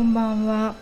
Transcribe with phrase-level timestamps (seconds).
[0.00, 0.74] こんばんは。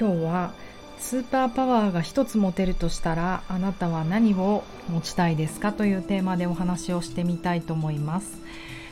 [0.00, 0.54] 今日は
[0.98, 5.74] スーパーパワーが一つ持てるとしたらあなたは何を持ちたいですか？
[5.74, 8.38] というテーマでお話をしてみたいと思います。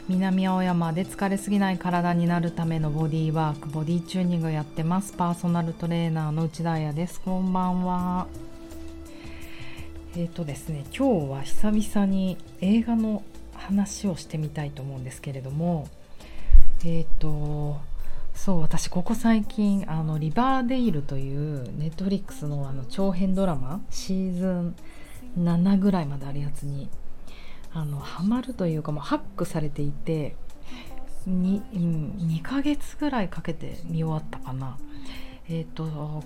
[0.06, 5.14] 南青山で疲れすぎない体になるためのボディーワークボディチューニングをやってます。
[5.14, 7.19] パーソナルトレーナーの内田彩です。
[7.22, 8.26] こんばんは。
[10.15, 13.22] えっ、ー、とですね今日は久々に映画の
[13.54, 15.88] 話をしてみたいと思うんですけれども
[16.84, 17.80] えっ、ー、と
[18.34, 24.77] そう私ここ最近あのリバーデイルというネットフリックスのあの長編ドラマシーズン
[25.38, 26.91] 7ぐらいまであるやつに
[27.73, 30.37] あのハマるというかもうハックされていて
[31.29, 34.79] 2, 2ヶ月ぐらいかけて見終わったかな。
[35.48, 36.23] え、ー、と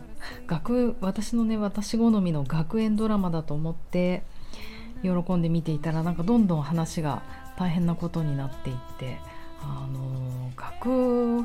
[0.47, 4.23] 学私のね私好みの学園ドラマだと思って
[5.03, 7.23] 喜んで見ていたらなんかどんどん話が
[7.57, 9.19] 大変なことになっていって
[9.61, 11.45] あの学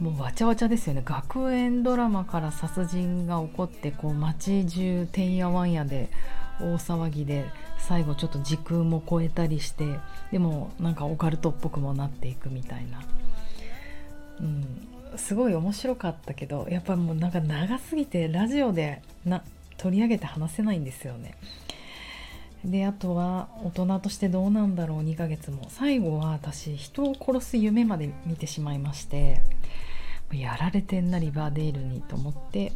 [0.00, 1.02] もうわちゃわちゃですよね。
[1.04, 6.08] 学園ドラマから殺人が起こってこう街中てんやわんやで
[6.60, 7.46] 大騒ぎで
[7.78, 9.98] 最後ちょっと時空も超えたりして
[10.30, 13.02] でもなんかオカルトっぽくもなっていくみたいな、
[14.40, 19.42] うん、すごい面白かったけどやっぱもうなんか長すぎてラジオでな
[19.76, 21.34] 取り上げて話せないんですよね。
[22.64, 25.66] であとは大人としてどうなんだろう2ヶ月も。
[25.68, 29.40] 最後は私人を殺す夢まで見てしまいまして
[30.32, 32.72] やられてんなリバーデールにと思って、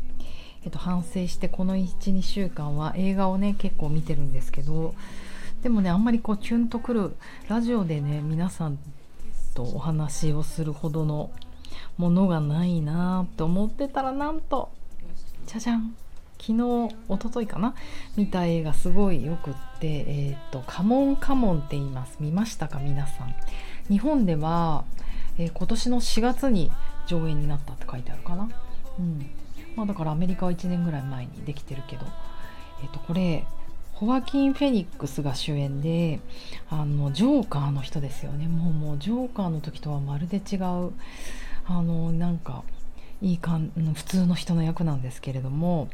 [0.64, 4.94] えっと、反省してこの12週間は映画をね結構見てるんですけど
[5.62, 7.16] でもねあんまりこうキュンとくる
[7.48, 8.78] ラジオでね皆さん
[9.54, 11.30] とお話をするほどの
[11.98, 14.70] ものがないなと思ってたらなんと
[15.46, 15.94] じゃじゃん。
[16.40, 17.74] 昨日一昨日かな？
[18.16, 22.16] 見た映画すごいよくってえっ、とカモンカモンって言います。
[22.18, 22.80] 見ましたか？
[22.80, 23.34] 皆さん。
[23.88, 24.84] 日本では、
[25.38, 26.70] えー、今年の4月に
[27.06, 28.48] 上演になったって書いてあるかな。
[28.98, 29.30] うん。
[29.76, 32.06] まあ、だからアメリカは1年ぐらい前にできてるけど、
[32.82, 33.44] えっと、これ
[33.94, 36.20] ホアキン・フェニックスが主演で
[36.68, 38.48] あのジョーカーの人ですよね。
[38.48, 40.92] もうもうジョーカーの時とはまるで違う
[41.66, 42.64] あのなんか
[43.20, 45.88] いいかん普通の人の役なんですけれども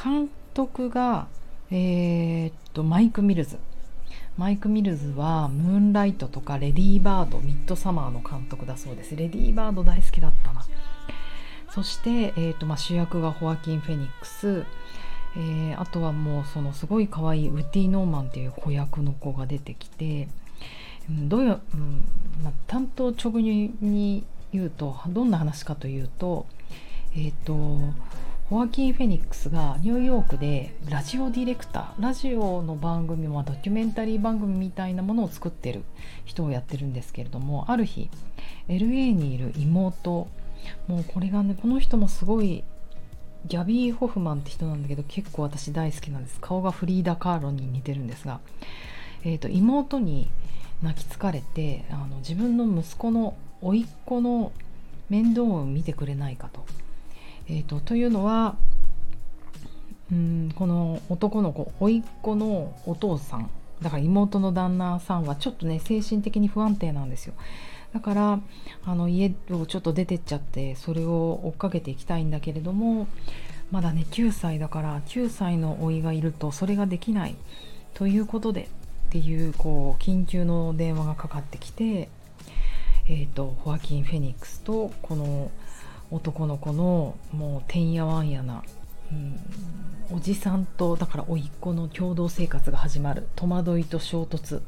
[0.00, 1.26] 監督が、
[1.72, 3.58] えー、っとマイク・ミルズ。
[4.38, 9.16] マイク・ミルズはムーンライトとかレディー・バードミッドサマーの監督だそうです。
[9.16, 10.64] レディー・バード大好きだったな。
[11.70, 14.64] そして、えーとまあ、主役がホアキン・フェニックス、
[15.36, 20.28] えー、あとはもうそのすごい可愛いウッディ・ノーマンっていう子役の子が出てきて、
[21.10, 22.04] うん、どういう、うん
[22.44, 26.46] まあ、担当直入に言うとどんな話かというと
[27.14, 27.92] えっ、ー、と
[28.48, 35.84] ホアキン・フェニックスがニューヨークでラジオディレクターラジオの番組もドキュメンタリー番組みたいなものを作ってる
[36.24, 38.08] 人をやってるんですけれどもある日
[38.68, 40.28] LA にいる妹
[40.86, 42.64] もうこれがねこの人もすごい
[43.44, 46.38] ギャビー・ホフマンって人なんだけど結構私大好きなんです。
[46.40, 48.40] 顔がフリーダ・カーロに似てるんですが、
[49.24, 50.28] えーと、妹に
[50.82, 54.52] 泣きつかれてあの自分の息子の甥っ子の
[55.10, 56.64] 面倒を見てくれないかと。
[57.48, 58.56] えーと、というのは
[60.10, 63.50] うんこの男の子甥っ子のお父さん
[63.82, 67.34] だから妹の旦那さんはちょっとね精神的に不安定なんですよ。
[67.92, 68.40] だから
[68.84, 73.06] あの家をちょっと出てっちゃってそれを追っかけていきたいんだけれども
[73.70, 77.36] まだね9歳だから9歳の甥がいるとそれができない
[77.94, 78.68] ということで
[79.08, 82.10] っていうこう緊急の電話がかかってきて、
[83.06, 85.50] えー、とホアキン・フェニックスとこの
[86.10, 88.62] 男の子のもうてんやわんやな、
[89.12, 89.38] うん、
[90.10, 93.28] おじさんとだから甥っ子の共同生活が始まる。
[93.36, 94.62] 戸惑いと衝突。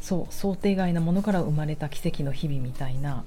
[0.00, 0.32] そう。
[0.32, 3.24] 想定外なものから生まれた奇跡の日々みたいな。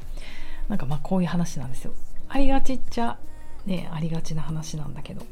[0.70, 1.94] なんかまあこういう話なんですよ。
[2.28, 3.18] ありがちっちゃ。
[3.66, 5.26] ねありがちな話なんだけど。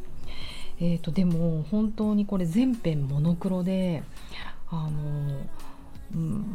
[0.80, 4.03] えーと、でも本当にこれ全編モノクロで
[4.69, 5.41] あの、
[6.13, 6.46] うん、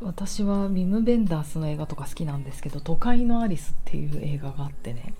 [0.00, 5.14] 私はウィム・ベンダースの映画とか好きなんですけど「都会のアリス」っていう映画があってね。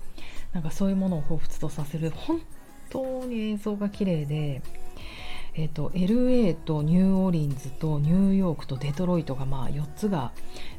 [0.53, 2.11] なんかそういうものを彷彿とさせる。
[2.11, 2.41] 本
[2.89, 4.61] 当に映像が綺麗で、
[5.53, 10.31] えーと、LA とニューオーリンズとニューヨークとデトロイトがまあ4つが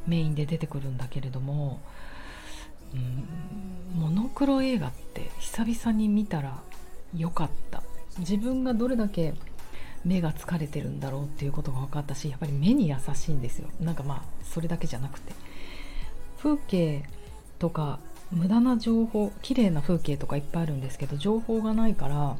[0.07, 1.79] メインで出てくるんだけれども、
[2.93, 6.59] うん、モノクロ映画って久々に見たら
[7.15, 7.83] よかった。
[8.17, 9.35] 自分がどれだけ
[10.05, 13.67] 目が疲れてるんだろうっていうことが分かったしやっぱり目に優しいんですよ。
[13.79, 15.33] なんかまあそれだけじゃなくて。
[16.37, 17.03] 風景
[17.59, 17.99] とか
[18.31, 22.37] 無駄な情報綺麗な風景とかいっぱいあるんですけど情報がないから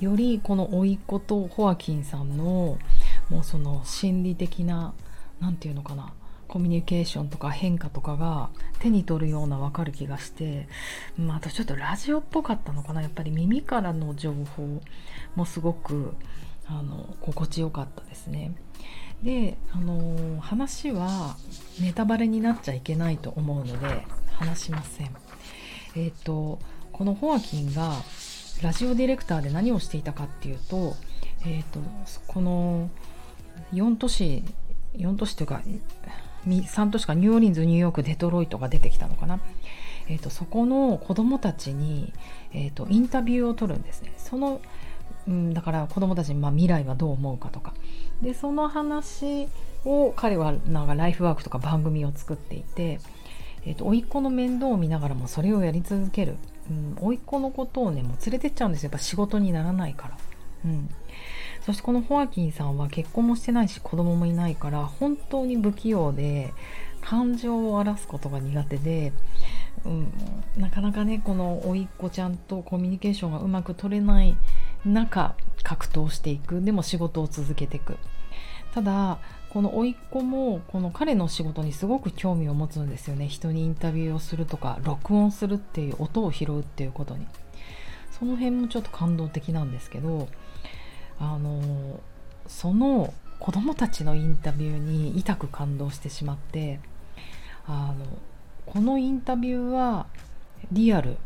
[0.00, 2.78] よりこの甥っ子とホアキンさんの
[3.28, 4.94] もうその心理的な
[5.40, 6.12] 何て言うのかな
[6.48, 10.68] コミュニケーションとか変化とかが手に取るような分かる気がして、
[11.18, 14.80] まあ、あとちょっとラジオっぽかったのかなやっぱり耳からの情報
[15.34, 16.14] もすごく
[16.66, 18.52] あの心地よかったですね。
[19.22, 21.36] であの話は
[21.80, 25.10] ネタバレになっちゃいけないと思うので話しません。
[25.96, 26.58] えっ、ー、と
[26.92, 27.92] このホアキンが
[28.62, 30.96] ラジオディレクターで何をしていたかっていうと,、
[31.42, 31.80] えーと、
[32.26, 32.90] この
[33.72, 34.42] 4都市
[34.96, 35.62] 4都市というか
[36.46, 39.40] 3都市かニューオーリンズニューヨークデトロイトが出てきたのかな、
[40.08, 42.12] えーと、そこの子どもたちに、
[42.52, 44.12] えーと、インタビューを取るんですね。
[44.16, 44.60] その、
[45.26, 47.74] うん、だから子どもたちに、まあ、未来はどう思うかとか。
[48.22, 49.48] でその話
[49.84, 53.00] を彼はなんかライフワークとか番組を作っていて、
[53.64, 56.36] えーと、甥っ子の面倒を見ながらもそれをやり続ける、
[56.70, 58.90] うん、甥っ子のことをねもう連れてっちゃうんですよ。
[58.90, 60.16] やっぱ仕事にならないから。
[60.64, 60.88] うん。
[61.66, 66.54] そしてこのホアキンさんは結婚もしてないし子供もいないから本当に不器用で
[67.00, 69.12] 感情を荒らすことが苦手で、
[69.84, 70.12] うん、
[70.56, 74.36] なかなかねこの甥っ子ちゃんとコミュニケーションがうまく取れない
[74.84, 75.34] 中
[75.64, 76.62] 格闘していく。
[76.62, 77.96] でも仕事を続けていく。
[78.72, 79.18] ただ
[79.50, 83.26] この甥っ子もこの彼の仕事にすごく興味を持つんですよね。
[83.26, 87.26] 人にインタビューをするとか録音するっていう音を拾うっていうことに。
[88.12, 90.28] その辺もちょっと感動的なんですけど
[91.18, 92.00] あの
[92.46, 96.80] その子供たちのインタビューに痛く感動してしまって
[97.66, 98.06] あの
[98.66, 100.06] このインタビューは
[100.72, 101.16] リアル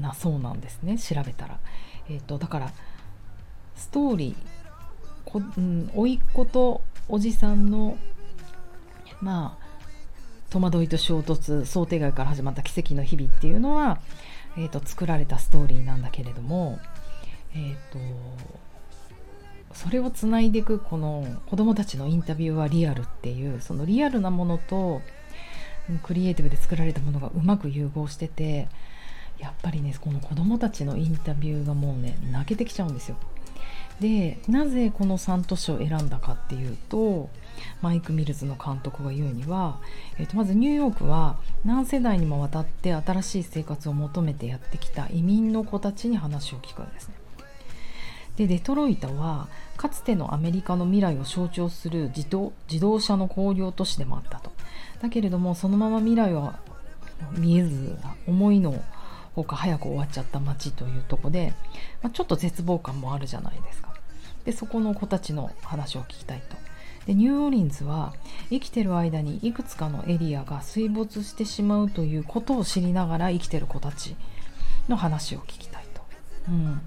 [0.00, 1.58] なそうなんですね調べたら。
[2.08, 2.72] えーと、だから
[3.74, 4.36] ストーリー
[5.24, 7.98] こ、うん、甥っ子とおじさんの
[9.20, 9.66] まあ
[10.50, 13.98] 戸惑いと衝突想定外から始まった奇跡の日々っていうのは、
[14.56, 16.78] えーと、作られたストーリーなんだけれども、
[17.54, 17.98] えーと
[19.76, 25.02] それをつないでいくこの子どもたちのインタビューはリアルっていうそのリアルなものと
[26.02, 28.68] クリエイティブで作られたものがうまく融合してて
[29.38, 33.16] やっぱりねこの子どもたちのインタビューがもうね泣けてきちゃうんですよ。
[34.00, 37.30] でなぜこの3都市を選んだかっていうと
[37.80, 39.78] マイク・ミルズの監督が言うには、
[40.18, 47.25] えー、とまずニューヨークは何世代にもわたって新しい生活を求めてやってきた移民の子たちに話を聞くんですね。
[48.36, 54.52] でデトロイトはかつてのアメリカの未来を象徴する自動自動車の工業都市でもあったと。
[55.00, 56.58] だけれどもそのまま未来は
[57.32, 57.96] 見えず
[58.26, 58.82] 思いの
[59.34, 61.52] ほか早く終わっちゃった街というとこで、
[62.02, 63.94] まあ、ちょっと絶望感もあるじゃないですか。
[64.44, 66.56] でそこの子たちの話を聞きたいと。
[67.06, 68.14] でニューオーリンズは
[68.50, 74.16] 生きてる間にいくつかのエリアが水没してしまうということを知りながら生きてる子たち
[74.88, 76.02] の話を聞きたいと。
[76.48, 76.80] うん。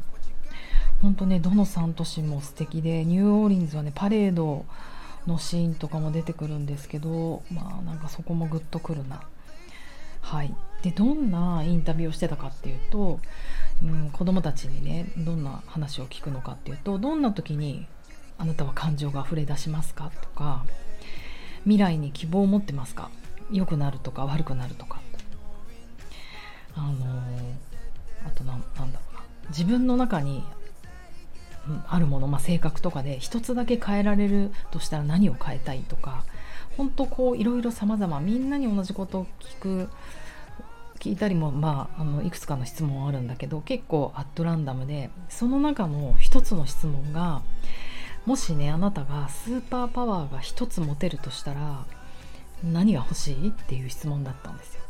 [1.01, 4.65] 本当ねどの3都市も素敵でニューオーリンズはねパレード
[5.27, 9.21] のシーンとかも出てくるんですけどまあなんかそこもグッとくるな。
[10.21, 10.53] はい。
[10.81, 13.19] でどんなインタビューをしてたかっていうと、
[13.83, 17.87] うん、子供たちにねどんな話を聞くのかっていうとどんな時に
[18.37, 20.65] あなたは感情が溢れ出しますかとか
[21.63, 23.09] 未来に希望を持ってますか
[23.51, 24.99] 良くなるとか悪くなるとか。
[26.75, 29.23] あのー、あとなんだろうな。
[29.49, 30.43] 自分の中に
[31.87, 36.23] あるもの、まあ、性格とかで一つだけ変えられるとしたら何を変えたいとか
[36.77, 39.89] 本当こういろいろ様々みんなに同じことを聞く
[40.99, 47.41] 聞いたりも、まあ、あのいくつかの質問あるんだけど結構アットランダムでその中の一つの質問が
[48.25, 51.85] もしねあなたがスーパーパワーが一つ持てるとしたら
[52.63, 54.81] 何が欲しいっていう質問だったんですよ。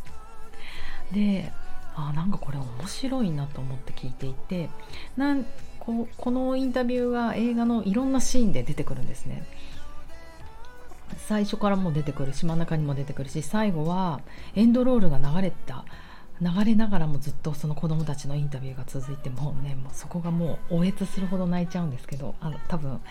[1.13, 1.51] で
[1.95, 4.69] あなんかこれ面白いなと思って聞いていて
[5.17, 5.45] なん
[5.89, 9.43] ここのインタビューが映画のいろんなシーンで出てくるんですね。
[11.17, 14.21] 最初からも出てくるし真ん中にも出てくるし最後は
[14.55, 15.85] エンドロールが流れた
[16.39, 23.01] 流れながらもずっとその子供たちのインタビューが続いてもうねもうそこがもうおえつするほど泣いちゃうんですけどあの多分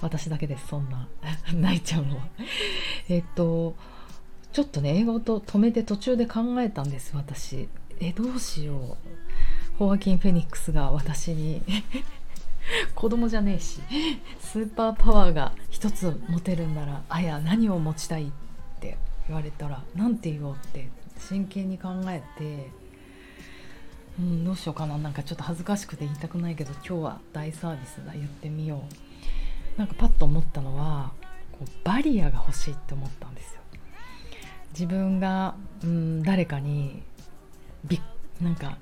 [0.00, 1.06] 私だけですそんな
[1.54, 2.26] 泣いちゃうのは。
[3.08, 3.76] えっと
[4.52, 7.68] ちょっとね映画をと止めて途中で考えたんです私。
[8.00, 8.96] えどうしよう。
[9.78, 11.62] ホアキン・フェニックスが私に
[12.94, 13.80] 子供じゃねえし
[14.40, 18.30] スーパーパワーが一つ持てるんならあや何を持ちたいっ
[18.80, 22.70] て言われたら何て言おうって真剣に考えて
[24.18, 24.96] うんどうしようかな。
[24.96, 28.82] なんかちょっと恥ずかしくて言いたくないけど今日は大サービスだ言ってみよ
[29.76, 29.78] う。
[29.78, 31.12] なんかパッと思ったのは
[31.50, 33.60] こうバリアが欲しいって思ったんですよ。
[34.70, 37.02] 自分がうん誰かに
[37.84, 38.00] び
[38.40, 38.78] なんか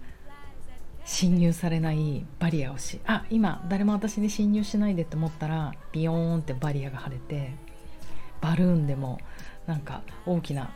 [1.04, 7.54] 侵入されないバリアをしあ今誰も私に侵入しないでって思ったらビヨーンってバリアが張れて
[8.40, 9.18] バルーンでも
[9.66, 10.70] なんか大きな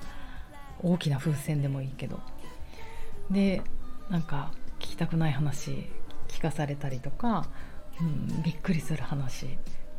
[0.83, 2.21] 大きな風船でもいいけど
[3.30, 3.62] で
[4.11, 5.88] なんか聞きたくない話
[6.28, 7.47] 聞かされたりとか、
[8.00, 9.47] うん、びっくりする話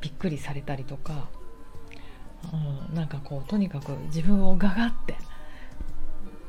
[0.02, 1.30] びっくりされたりとか、
[2.90, 5.16] うん、なんかこうとにかく自分をガガって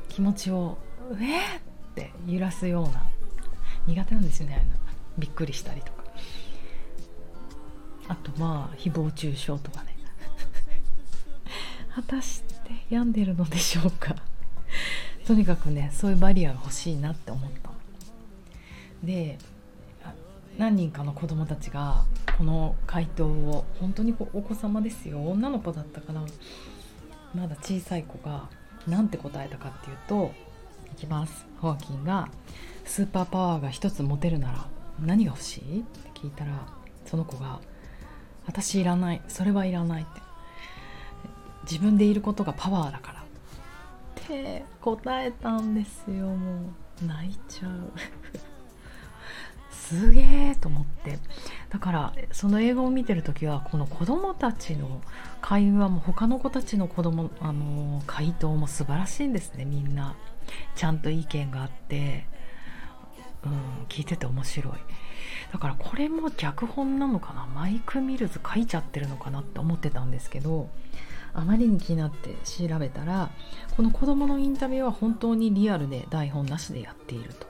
[0.09, 0.77] 気持ちを
[1.19, 3.08] 「えっ!」って揺らすような
[3.87, 4.65] 苦手なんですよね
[5.17, 5.99] びっくりしたりとか。
[8.07, 9.95] あとまあ誹謗中傷とかね。
[11.93, 14.15] 果たして病んでるのでしょうか。
[15.25, 17.69] とにかくねそういうバリアが欲しいなって思った。
[19.03, 19.37] で
[20.57, 22.03] 何人かの子供たちが
[22.37, 26.25] この回答を本当にお子様ですよ女の子だったかな。
[27.35, 28.49] まだ小さい子が
[28.87, 30.33] 何て答えたかっていうと
[30.93, 31.45] いきます。
[31.59, 32.27] ホアキンが
[32.89, 34.67] 「スーパーパワーが一つ持てるなら
[34.99, 36.51] 何が欲しい?」って聞いたら
[37.05, 37.59] その子が
[38.47, 40.21] 「私いらないそれはいらない」って。
[41.69, 43.19] 自分でいることがパワーだから。
[43.19, 43.23] っ
[44.27, 46.61] て答えたんですよも
[47.03, 47.05] う。
[47.05, 47.91] 泣いちゃう。
[49.71, 51.19] すげえと思って。
[51.69, 55.01] だからその映画を見てる時はこの子供たちの
[55.41, 60.15] 会話も他の子たちの子供あの回答も素晴らしいんですねみんな。
[60.75, 62.25] ちゃんと意見があって、
[63.45, 64.73] うん、聞いてて面白い。
[65.51, 67.47] だからこれも脚本なのかな？
[67.47, 70.69] マイク・ミルズ書いちゃってるのかなって思ってたんですけど
[71.33, 73.31] あまりに気になって調べたら
[73.75, 77.47] この子供のインタビューは本当にリアルで台本なしでやっていると。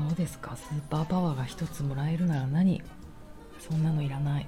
[0.00, 0.56] どうですか？
[0.56, 2.82] スーパーパワーが一つもらえるなら何？
[3.58, 4.46] そんなのいらない。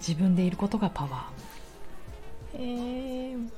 [0.00, 1.22] 自分でいることがパワー。
[2.54, 3.48] えー、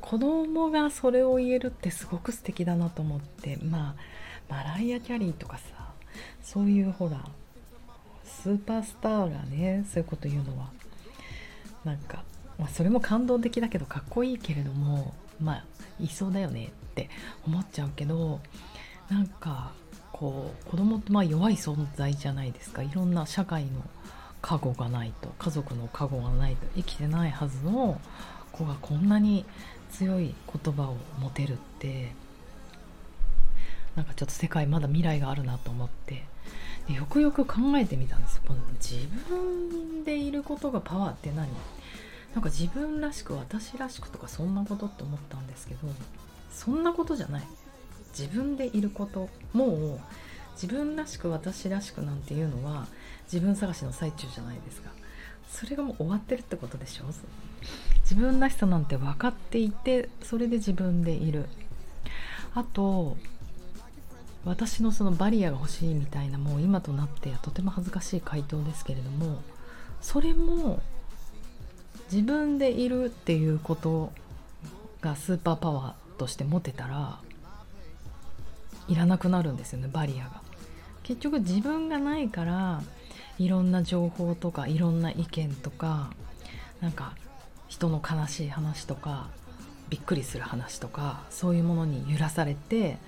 [0.00, 4.19] 子供がそれを言えるってすごく素敵だなと思ってまあ
[4.50, 5.62] マライア・キャリーとかさ
[6.42, 7.24] そういうほら
[8.24, 10.70] スーパースターがねそういうこと言うのは。
[11.84, 12.24] なんか、
[12.58, 15.64] まあ、それも感動的だけどかっこいいけれどもまあ
[15.98, 17.08] いそうだよねって
[17.46, 18.40] 思っちゃうけど
[19.08, 19.72] なんか
[20.12, 22.82] こう子供ってまあ弱い存在じゃないですか。
[22.82, 23.82] いろんな社会の
[24.42, 28.00] 過護がないと家族の過護がないと生きてないはずの
[28.52, 29.44] 子がこんなに
[29.90, 32.12] 強い言葉を持てるって
[33.96, 36.24] なんかちょっと世界まだ未来があるなと思って。
[36.88, 41.48] でよくよく考えてみたんですこの自分でいることがパワーって何？
[42.34, 45.80] なんか自分らしく私らしくとかそんなことって思ったんですけど
[46.50, 47.42] そんなことじゃない。
[48.16, 49.28] 自分でいること。
[49.52, 50.00] もう
[50.54, 52.86] 自分らしく私らしくなんていうのは
[53.32, 54.90] 自分探しの最中じゃないですか。
[55.48, 57.04] それがもう終わってるってことでしょ？
[58.02, 61.46] 自分らしさなんて分かっていてそれで自分でいる。
[62.54, 63.16] あと
[64.44, 69.42] 私のそのバリアが欲しいみたいなもう今となってとても恥ずかしい回答ですけれども
[70.00, 70.80] それも
[72.10, 74.12] 自分でいるっていうこと
[75.00, 77.18] がスーパーパワーとして持てたら
[78.88, 80.42] いらなくなるんですよねバリアが。
[81.02, 82.82] 結局自分がないから
[83.38, 86.10] いろんな情報とかいろんな意見とか
[86.80, 87.14] なんか
[87.68, 89.28] 人の悲しい話とか
[89.88, 92.98] びっくりする話とかそういうものに揺らされて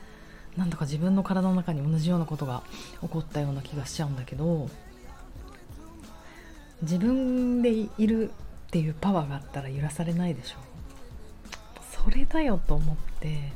[0.56, 2.62] なんだか自分の体の中に同じようなことが
[3.00, 4.68] 起こったような気がしちゃうんだけど
[6.82, 10.56] 自分でいるっていうパワーがあったら揺らされないでしょ
[12.04, 13.52] それだよと思って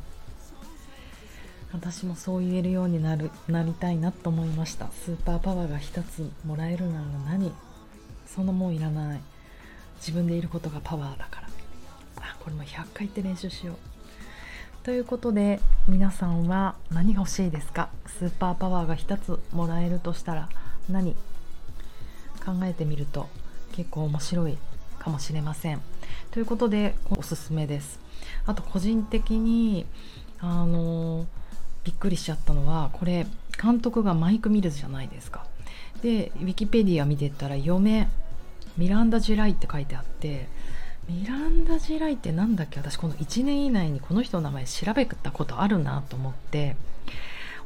[1.72, 4.88] 私もそう言えるようになるなりたいなと思いました。
[5.04, 7.52] スーパーパワーが一つもらえるなら何？
[8.26, 9.20] そのもんいらない。
[9.98, 11.48] 自分でいることがパワーだから。
[12.22, 13.76] あこれも100回言って練習しよう。
[14.86, 17.88] ということで皆さんは何が欲しいですか？
[18.06, 20.48] スーパーパワーが一つもらえるとしたら
[20.88, 21.14] 何
[22.44, 23.28] 考えてみると
[23.72, 24.56] 結構面白い
[25.00, 25.80] かもしれません。
[26.30, 27.98] ということでおすすめです。
[28.46, 29.86] あと個人的に
[30.38, 31.26] あの
[31.82, 33.26] びっくりしちゃったのはこれ
[33.60, 35.44] 監督がマイク・ミルズじゃないですか。
[36.00, 38.08] でウィキペディア見てたら嫁
[38.76, 40.46] ミランダ・ジュライって書いてあって
[41.08, 42.80] ミランダ・ジュライって何だっけ？
[42.80, 46.76] 私この1年以内にこの人の名前調べたことあるなと思って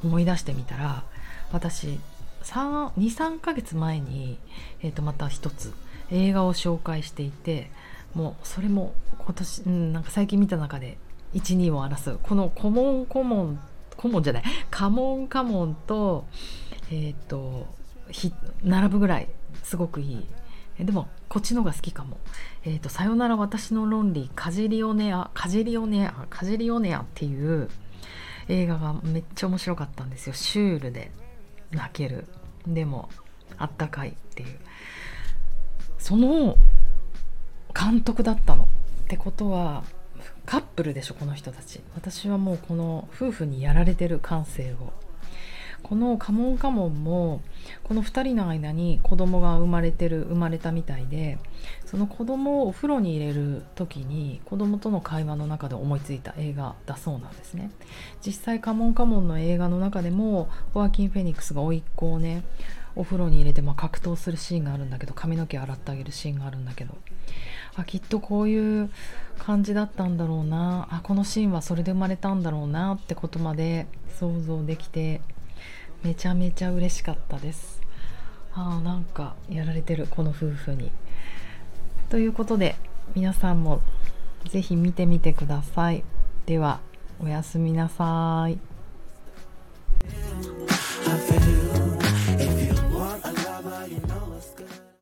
[0.05, 1.05] 思い出してみたら
[1.53, 1.99] 私
[2.43, 4.39] 23ヶ月前に、
[4.83, 5.73] えー、とまた一つ
[6.11, 7.71] 映画を紹介していて
[8.15, 10.99] もうそれも今年、うん、なんか最近見た中で
[11.35, 12.21] 12を争う。
[12.23, 13.61] この「コモンコモン
[13.97, 14.43] コモンじゃない。
[14.71, 16.27] カモンカモンと
[16.91, 17.67] えっ、ー、と
[18.65, 19.29] 並ぶぐらい
[19.63, 20.27] すごくいい
[20.85, 22.19] でもこっちのが好きかも。
[22.65, 27.69] えっ、ー、と、さよなら私の論理、カジリオネア、カジリオネア、カジリオネアっていう
[28.49, 30.33] 映画がめっちゃ面白かったんですよ。
[30.35, 31.11] シュールで
[31.71, 32.27] 泣ける。
[32.67, 33.09] でも、
[33.59, 34.59] あったかいっていう。
[35.99, 36.57] その
[37.79, 38.65] 監督だったの。
[38.65, 38.67] っ
[39.11, 39.83] てことは
[40.47, 44.93] カップルでしょこの人たち私はもうこの夫婦にやられてる感性を
[45.83, 47.41] このカモンカモンも
[47.83, 51.39] この2人の間に子供が生まれてる生まれたみたいで
[51.85, 57.71] その子供をお風呂に入れる時に子供との会話の中で思いついた映画だそうなんですね。
[58.25, 62.45] 実際カモンカモンの映画の中でもホアキン・フェニックスが甥っ子をね
[62.97, 66.97] お風呂に入れて、まあ、格闘するシーンがあるんだけど髪の毛洗ってあげるシーンがあるんだけど
[67.77, 68.91] あきっとこういう
[69.39, 70.89] 感じだったんだろうな。
[70.91, 73.87] あこのシーンはそれで生まれたんだろうなってことまで
[74.19, 75.21] 想像できて
[76.03, 77.81] めちゃめちゃ嬉しかったです。
[78.55, 80.91] ああなんかやられてるこの夫婦に。
[82.09, 82.77] ということで
[83.15, 83.81] 皆さんも
[84.49, 86.03] 是非見てみてください。
[86.47, 86.81] では
[87.23, 88.59] おやすみなさい。